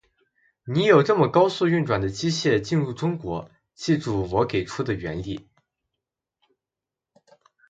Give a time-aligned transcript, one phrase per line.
[0.65, 5.47] 你有这么高速运转的机械进入中国，记住我给出的原理。